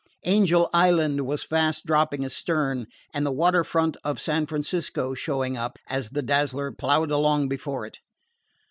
Angel 0.25 0.67
Island 0.73 1.27
was 1.27 1.43
fast 1.43 1.85
dropping 1.85 2.25
astern, 2.25 2.87
and 3.13 3.23
the 3.23 3.31
water 3.31 3.63
front 3.63 3.97
of 4.03 4.19
San 4.19 4.47
Francisco 4.47 5.13
showing 5.13 5.57
up, 5.57 5.77
as 5.85 6.09
the 6.09 6.23
Dazzler 6.23 6.71
plowed 6.71 7.11
along 7.11 7.49
before 7.49 7.85
it. 7.85 7.99